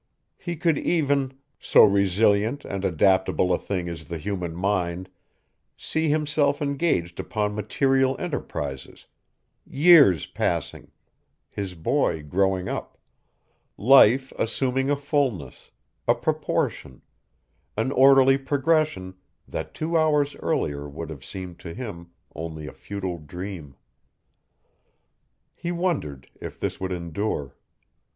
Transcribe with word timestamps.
He 0.39 0.55
could 0.55 0.79
even 0.79 1.37
so 1.59 1.83
resilient 1.83 2.65
and 2.65 2.83
adaptable 2.83 3.53
a 3.53 3.59
thing 3.59 3.87
is 3.87 4.05
the 4.05 4.17
human 4.17 4.55
mind 4.55 5.09
see 5.77 6.09
himself 6.09 6.59
engaged 6.59 7.19
upon 7.19 7.53
material 7.53 8.15
enterprises, 8.17 9.05
years 9.63 10.25
passing, 10.25 10.89
his 11.51 11.75
boy 11.75 12.23
growing 12.23 12.67
up, 12.67 12.97
life 13.77 14.33
assuming 14.39 14.89
a 14.89 14.95
fullness, 14.95 15.69
a 16.07 16.15
proportion, 16.15 17.03
an 17.77 17.91
orderly 17.91 18.39
progression 18.39 19.13
that 19.47 19.75
two 19.75 19.95
hours 19.95 20.35
earlier 20.37 20.89
would 20.89 21.11
have 21.11 21.23
seemed 21.23 21.59
to 21.59 21.75
him 21.75 22.09
only 22.33 22.65
a 22.65 22.73
futile 22.73 23.19
dream. 23.19 23.75
He 25.53 25.71
wondered 25.71 26.27
if 26.41 26.59
this 26.59 26.79
would 26.79 26.91
endure. 26.91 27.55